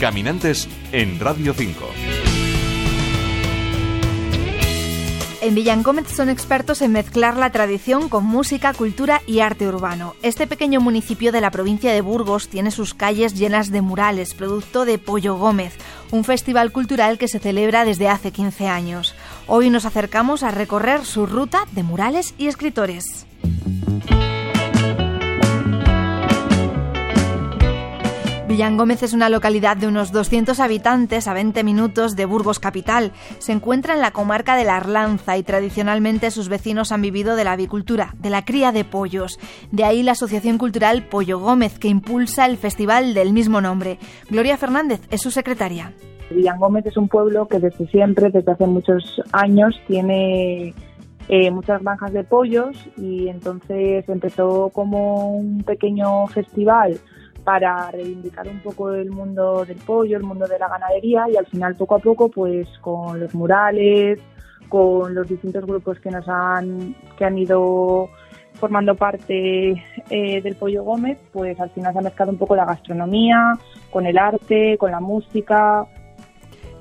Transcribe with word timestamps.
Caminantes 0.00 0.68
en 0.92 1.18
Radio 1.18 1.52
5. 1.54 1.84
En 5.40 5.54
Villangómez 5.56 6.06
son 6.14 6.28
expertos 6.28 6.82
en 6.82 6.92
mezclar 6.92 7.36
la 7.36 7.50
tradición 7.50 8.08
con 8.08 8.24
música, 8.24 8.74
cultura 8.74 9.22
y 9.26 9.40
arte 9.40 9.66
urbano. 9.66 10.14
Este 10.22 10.46
pequeño 10.46 10.80
municipio 10.80 11.32
de 11.32 11.40
la 11.40 11.50
provincia 11.50 11.92
de 11.92 12.00
Burgos 12.00 12.48
tiene 12.48 12.70
sus 12.70 12.94
calles 12.94 13.34
llenas 13.34 13.72
de 13.72 13.82
murales, 13.82 14.34
producto 14.34 14.84
de 14.84 14.98
Pollo 14.98 15.36
Gómez, 15.36 15.74
un 16.12 16.22
festival 16.22 16.70
cultural 16.70 17.18
que 17.18 17.26
se 17.26 17.40
celebra 17.40 17.84
desde 17.84 18.08
hace 18.08 18.30
15 18.30 18.68
años. 18.68 19.16
Hoy 19.48 19.68
nos 19.68 19.84
acercamos 19.84 20.44
a 20.44 20.52
recorrer 20.52 21.04
su 21.04 21.26
ruta 21.26 21.64
de 21.72 21.82
murales 21.82 22.34
y 22.38 22.46
escritores. 22.46 23.26
Villangómez 28.48 29.02
es 29.02 29.12
una 29.12 29.28
localidad 29.28 29.76
de 29.76 29.86
unos 29.86 30.10
200 30.10 30.58
habitantes 30.58 31.28
a 31.28 31.34
20 31.34 31.62
minutos 31.64 32.16
de 32.16 32.24
Burgos 32.24 32.58
capital. 32.58 33.12
Se 33.40 33.52
encuentra 33.52 33.92
en 33.92 34.00
la 34.00 34.10
comarca 34.10 34.56
de 34.56 34.64
la 34.64 34.78
Arlanza 34.78 35.36
y 35.36 35.42
tradicionalmente 35.42 36.30
sus 36.30 36.48
vecinos 36.48 36.90
han 36.90 37.02
vivido 37.02 37.36
de 37.36 37.44
la 37.44 37.52
avicultura, 37.52 38.14
de 38.20 38.30
la 38.30 38.46
cría 38.46 38.72
de 38.72 38.84
pollos. 38.84 39.38
De 39.70 39.84
ahí 39.84 40.02
la 40.02 40.12
Asociación 40.12 40.56
Cultural 40.56 41.04
Pollo 41.10 41.38
Gómez 41.38 41.78
que 41.78 41.88
impulsa 41.88 42.46
el 42.46 42.56
festival 42.56 43.12
del 43.12 43.34
mismo 43.34 43.60
nombre. 43.60 43.98
Gloria 44.30 44.56
Fernández 44.56 45.02
es 45.10 45.20
su 45.20 45.30
secretaria. 45.30 45.92
Villangómez 46.30 46.86
es 46.86 46.96
un 46.96 47.08
pueblo 47.08 47.48
que 47.48 47.58
desde 47.58 47.86
siempre, 47.88 48.30
desde 48.30 48.50
hace 48.50 48.66
muchos 48.66 49.20
años, 49.32 49.78
tiene 49.86 50.74
eh, 51.28 51.50
muchas 51.50 51.82
granjas 51.82 52.14
de 52.14 52.24
pollos 52.24 52.88
y 52.96 53.28
entonces 53.28 54.08
empezó 54.08 54.70
como 54.70 55.36
un 55.36 55.64
pequeño 55.64 56.26
festival 56.28 56.98
para 57.48 57.90
reivindicar 57.90 58.46
un 58.46 58.60
poco 58.60 58.92
el 58.92 59.10
mundo 59.10 59.64
del 59.64 59.78
pollo, 59.78 60.18
el 60.18 60.22
mundo 60.22 60.46
de 60.46 60.58
la 60.58 60.68
ganadería 60.68 61.24
y 61.32 61.36
al 61.38 61.46
final 61.46 61.76
poco 61.76 61.94
a 61.94 61.98
poco 61.98 62.28
pues 62.28 62.68
con 62.82 63.18
los 63.18 63.34
murales, 63.34 64.20
con 64.68 65.14
los 65.14 65.26
distintos 65.26 65.64
grupos 65.64 65.98
que 65.98 66.10
nos 66.10 66.28
han 66.28 66.94
que 67.16 67.24
han 67.24 67.38
ido 67.38 68.10
formando 68.52 68.94
parte 68.96 69.82
eh, 70.10 70.42
del 70.42 70.56
Pollo 70.56 70.84
Gómez, 70.84 71.18
pues 71.32 71.58
al 71.58 71.70
final 71.70 71.94
se 71.94 72.00
ha 72.00 72.02
mezclado 72.02 72.32
un 72.32 72.38
poco 72.38 72.54
la 72.54 72.66
gastronomía 72.66 73.54
con 73.90 74.04
el 74.04 74.18
arte, 74.18 74.76
con 74.76 74.90
la 74.90 75.00
música, 75.00 75.86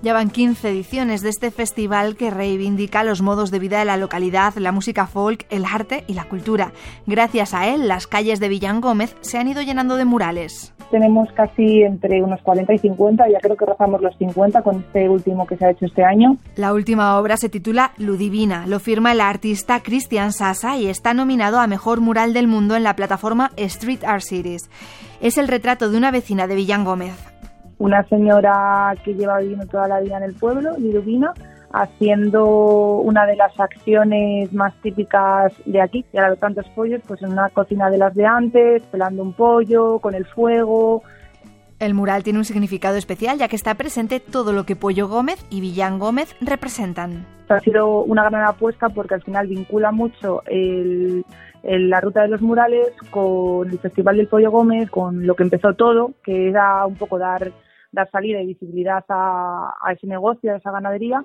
ya 0.01 0.13
van 0.13 0.29
15 0.29 0.69
ediciones 0.69 1.21
de 1.21 1.29
este 1.29 1.51
festival 1.51 2.15
que 2.15 2.29
reivindica 2.29 3.03
los 3.03 3.21
modos 3.21 3.51
de 3.51 3.59
vida 3.59 3.79
de 3.79 3.85
la 3.85 3.97
localidad, 3.97 4.53
la 4.57 4.71
música 4.71 5.07
folk, 5.07 5.45
el 5.49 5.65
arte 5.65 6.03
y 6.07 6.13
la 6.13 6.25
cultura. 6.25 6.71
Gracias 7.05 7.53
a 7.53 7.67
él, 7.67 7.87
las 7.87 8.07
calles 8.07 8.39
de 8.39 8.49
Villán 8.49 8.81
Gómez 8.81 9.15
se 9.21 9.37
han 9.37 9.47
ido 9.47 9.61
llenando 9.61 9.95
de 9.95 10.05
murales. 10.05 10.73
Tenemos 10.91 11.29
casi 11.33 11.81
entre 11.81 12.23
unos 12.23 12.41
40 12.41 12.73
y 12.73 12.77
50, 12.77 13.29
ya 13.29 13.39
creo 13.39 13.57
que 13.57 13.65
rozamos 13.65 14.01
los 14.01 14.15
50 14.17 14.61
con 14.61 14.77
este 14.77 15.09
último 15.09 15.45
que 15.45 15.57
se 15.57 15.65
ha 15.65 15.71
hecho 15.71 15.85
este 15.85 16.03
año. 16.03 16.37
La 16.55 16.73
última 16.73 17.17
obra 17.19 17.35
se 17.35 17.49
titula 17.49 17.91
Ludivina, 17.97 18.65
lo 18.67 18.79
firma 18.79 19.11
el 19.11 19.19
artista 19.19 19.81
Cristian 19.81 20.31
Sasa 20.31 20.77
y 20.77 20.87
está 20.87 21.13
nominado 21.13 21.59
a 21.59 21.67
Mejor 21.67 21.99
Mural 21.99 22.33
del 22.33 22.47
Mundo 22.47 22.75
en 22.75 22.83
la 22.83 22.95
plataforma 22.95 23.51
Street 23.57 24.03
Art 24.05 24.21
Series. 24.21 24.69
Es 25.19 25.37
el 25.37 25.47
retrato 25.47 25.89
de 25.89 25.97
una 25.97 26.11
vecina 26.11 26.47
de 26.47 26.55
Villán 26.55 26.85
Gómez 26.85 27.36
una 27.79 28.03
señora 28.07 28.93
que 29.03 29.13
lleva 29.13 29.39
viviendo 29.39 29.65
toda 29.67 29.87
la 29.87 29.99
vida 29.99 30.17
en 30.17 30.23
el 30.23 30.33
pueblo, 30.33 30.77
Liduvina, 30.77 31.33
haciendo 31.71 32.45
una 32.99 33.25
de 33.25 33.35
las 33.35 33.59
acciones 33.59 34.51
más 34.53 34.73
típicas 34.81 35.53
de 35.65 35.81
aquí, 35.81 36.05
y 36.13 36.17
ahora 36.17 36.31
de 36.31 36.37
tantos 36.37 36.65
pollos, 36.69 37.01
pues 37.07 37.21
en 37.21 37.33
una 37.33 37.49
cocina 37.49 37.89
de 37.89 37.97
las 37.97 38.15
de 38.15 38.25
antes, 38.25 38.83
pelando 38.83 39.21
un 39.21 39.33
pollo, 39.33 39.99
con 39.99 40.15
el 40.15 40.25
fuego. 40.25 41.03
El 41.79 41.93
mural 41.93 42.23
tiene 42.23 42.39
un 42.39 42.45
significado 42.45 42.95
especial 42.95 43.37
ya 43.37 43.47
que 43.47 43.55
está 43.55 43.75
presente 43.75 44.19
todo 44.19 44.51
lo 44.51 44.65
que 44.65 44.75
Pollo 44.75 45.07
Gómez 45.07 45.45
y 45.51 45.61
Villán 45.61 45.99
Gómez 45.99 46.35
representan. 46.41 47.27
Ha 47.49 47.59
sido 47.59 48.01
una 48.03 48.27
gran 48.27 48.45
apuesta 48.45 48.89
porque 48.89 49.13
al 49.13 49.21
final 49.21 49.45
vincula 49.47 49.91
mucho 49.91 50.41
la 51.63 52.01
ruta 52.01 52.23
de 52.23 52.29
los 52.29 52.41
murales 52.41 52.89
con 53.11 53.69
el 53.69 53.77
Festival 53.77 54.17
del 54.17 54.27
Pollo 54.27 54.49
Gómez, 54.49 54.89
con 54.89 55.27
lo 55.27 55.35
que 55.35 55.43
empezó 55.43 55.73
todo, 55.73 56.13
que 56.23 56.49
era 56.49 56.83
un 56.85 56.95
poco 56.95 57.19
dar 57.19 57.51
dar 57.91 58.09
salida 58.11 58.41
y 58.41 58.47
visibilidad 58.47 59.03
a, 59.09 59.73
ese 59.93 60.07
negocio, 60.07 60.53
a 60.53 60.57
esa 60.57 60.71
ganadería. 60.71 61.23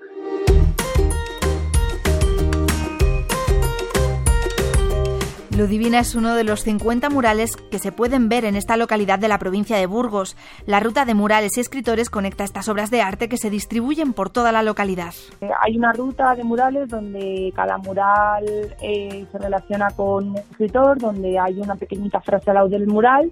Ludivina 5.56 5.98
es 5.98 6.14
uno 6.14 6.34
de 6.34 6.44
los 6.44 6.62
50 6.62 7.10
murales 7.10 7.56
que 7.56 7.78
se 7.78 7.92
pueden 7.92 8.30
ver 8.30 8.46
en 8.46 8.56
esta 8.56 8.78
localidad 8.78 9.18
de 9.18 9.28
la 9.28 9.38
provincia 9.38 9.76
de 9.76 9.84
Burgos. 9.84 10.34
La 10.64 10.80
ruta 10.80 11.04
de 11.04 11.12
murales 11.12 11.58
y 11.58 11.60
escritores 11.60 12.08
conecta 12.08 12.42
estas 12.42 12.70
obras 12.70 12.90
de 12.90 13.02
arte 13.02 13.28
que 13.28 13.36
se 13.36 13.50
distribuyen 13.50 14.14
por 14.14 14.30
toda 14.30 14.50
la 14.50 14.62
localidad. 14.62 15.12
Eh, 15.42 15.50
hay 15.60 15.76
una 15.76 15.92
ruta 15.92 16.34
de 16.34 16.42
murales 16.42 16.88
donde 16.88 17.52
cada 17.54 17.76
mural 17.76 18.46
eh, 18.80 19.26
se 19.30 19.38
relaciona 19.38 19.90
con 19.90 20.30
un 20.30 20.38
escritor, 20.38 20.98
donde 20.98 21.38
hay 21.38 21.60
una 21.60 21.76
pequeñita 21.76 22.22
frase 22.22 22.50
al 22.50 22.54
lado 22.54 22.68
del 22.70 22.86
mural 22.86 23.30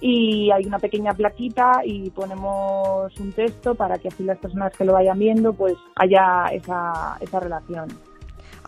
y 0.00 0.50
hay 0.50 0.64
una 0.66 0.78
pequeña 0.78 1.12
plaquita 1.12 1.80
y 1.84 2.10
ponemos 2.10 3.18
un 3.18 3.32
texto 3.32 3.74
para 3.74 3.98
que 3.98 4.08
así 4.08 4.24
las 4.24 4.38
personas 4.38 4.72
que 4.76 4.84
lo 4.84 4.92
vayan 4.92 5.18
viendo 5.18 5.52
pues 5.52 5.74
haya 5.96 6.46
esa, 6.52 7.16
esa 7.20 7.40
relación. 7.40 7.88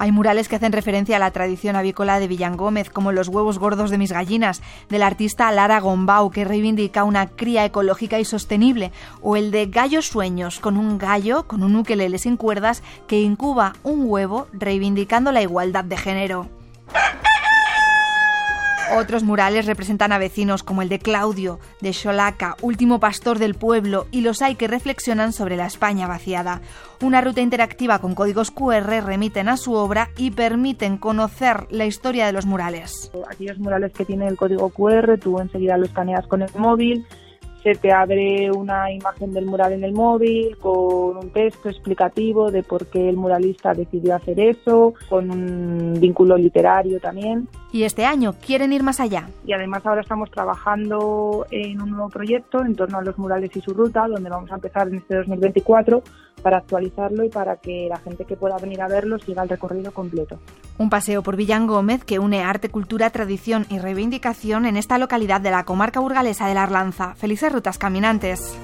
Hay 0.00 0.12
murales 0.12 0.48
que 0.48 0.56
hacen 0.56 0.72
referencia 0.72 1.16
a 1.16 1.18
la 1.18 1.30
tradición 1.30 1.76
avícola 1.76 2.18
de 2.18 2.26
Villangómez, 2.26 2.88
como 2.88 3.12
los 3.12 3.28
huevos 3.28 3.58
gordos 3.58 3.90
de 3.90 3.98
mis 3.98 4.12
gallinas, 4.12 4.62
del 4.88 5.02
artista 5.02 5.52
Lara 5.52 5.78
Gombau, 5.78 6.30
que 6.30 6.46
reivindica 6.46 7.04
una 7.04 7.26
cría 7.26 7.66
ecológica 7.66 8.18
y 8.18 8.24
sostenible, 8.24 8.92
o 9.20 9.36
el 9.36 9.50
de 9.50 9.66
Gallos 9.66 10.06
Sueños, 10.06 10.58
con 10.58 10.78
un 10.78 10.96
gallo 10.96 11.46
con 11.46 11.62
un 11.62 11.76
ukelele 11.76 12.16
sin 12.16 12.38
cuerdas 12.38 12.82
que 13.06 13.20
incuba 13.20 13.74
un 13.82 14.04
huevo, 14.06 14.46
reivindicando 14.54 15.32
la 15.32 15.42
igualdad 15.42 15.84
de 15.84 15.98
género. 15.98 16.46
Otros 18.96 19.22
murales 19.22 19.66
representan 19.66 20.10
a 20.10 20.18
vecinos 20.18 20.62
como 20.62 20.82
el 20.82 20.88
de 20.88 20.98
Claudio, 20.98 21.60
de 21.80 21.92
Xolaca, 21.92 22.56
último 22.60 22.98
pastor 22.98 23.38
del 23.38 23.54
pueblo, 23.54 24.06
y 24.10 24.22
los 24.22 24.42
hay 24.42 24.56
que 24.56 24.66
reflexionan 24.66 25.32
sobre 25.32 25.56
la 25.56 25.66
España 25.66 26.08
vaciada. 26.08 26.60
Una 27.00 27.20
ruta 27.20 27.40
interactiva 27.40 28.00
con 28.00 28.14
códigos 28.14 28.50
QR 28.50 29.04
remiten 29.04 29.48
a 29.48 29.56
su 29.56 29.74
obra 29.74 30.10
y 30.16 30.32
permiten 30.32 30.98
conocer 30.98 31.66
la 31.70 31.86
historia 31.86 32.26
de 32.26 32.32
los 32.32 32.46
murales. 32.46 33.12
Aquellos 33.30 33.58
murales 33.58 33.92
que 33.92 34.04
tienen 34.04 34.28
el 34.28 34.36
código 34.36 34.70
QR, 34.70 35.18
tú 35.18 35.38
enseguida 35.38 35.78
lo 35.78 35.86
escaneas 35.86 36.26
con 36.26 36.42
el 36.42 36.50
móvil 36.56 37.06
se 37.62 37.74
te 37.74 37.92
abre 37.92 38.50
una 38.50 38.90
imagen 38.90 39.32
del 39.32 39.46
mural 39.46 39.72
en 39.72 39.84
el 39.84 39.92
móvil 39.92 40.56
con 40.58 41.16
un 41.18 41.30
texto 41.30 41.68
explicativo 41.68 42.50
de 42.50 42.62
por 42.62 42.86
qué 42.86 43.08
el 43.08 43.16
muralista 43.16 43.74
decidió 43.74 44.16
hacer 44.16 44.40
eso, 44.40 44.94
con 45.08 45.30
un 45.30 45.94
vínculo 46.00 46.36
literario 46.36 46.98
también. 47.00 47.48
Y 47.72 47.84
este 47.84 48.04
año 48.04 48.34
quieren 48.44 48.72
ir 48.72 48.82
más 48.82 48.98
allá. 48.98 49.28
Y 49.46 49.52
además 49.52 49.84
ahora 49.84 50.00
estamos 50.00 50.30
trabajando 50.30 51.46
en 51.50 51.80
un 51.80 51.90
nuevo 51.90 52.08
proyecto 52.08 52.64
en 52.64 52.74
torno 52.74 52.98
a 52.98 53.02
los 53.02 53.18
murales 53.18 53.54
y 53.54 53.60
su 53.60 53.74
ruta, 53.74 54.08
donde 54.08 54.30
vamos 54.30 54.50
a 54.50 54.54
empezar 54.54 54.88
en 54.88 54.96
este 54.96 55.16
2024 55.16 56.02
para 56.40 56.58
actualizarlo 56.58 57.24
y 57.24 57.28
para 57.28 57.56
que 57.56 57.86
la 57.88 57.98
gente 57.98 58.24
que 58.24 58.36
pueda 58.36 58.56
venir 58.58 58.82
a 58.82 58.88
verlo 58.88 59.18
siga 59.18 59.42
el 59.42 59.48
recorrido 59.48 59.92
completo. 59.92 60.38
Un 60.78 60.90
paseo 60.90 61.22
por 61.22 61.36
Villán 61.36 61.66
Gómez 61.66 62.04
que 62.04 62.18
une 62.18 62.42
arte, 62.42 62.70
cultura, 62.70 63.10
tradición 63.10 63.66
y 63.68 63.78
reivindicación 63.78 64.66
en 64.66 64.76
esta 64.76 64.98
localidad 64.98 65.40
de 65.40 65.50
la 65.50 65.64
comarca 65.64 66.00
burgalesa 66.00 66.48
de 66.48 66.54
la 66.54 66.62
Arlanza. 66.62 67.14
Felices 67.14 67.52
rutas 67.52 67.78
caminantes. 67.78 68.56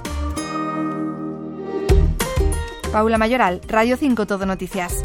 Paula 2.93 3.19
Mayoral, 3.19 3.61
Radio 3.69 3.97
5 3.97 4.27
Todo 4.27 4.47
Noticias. 4.47 5.03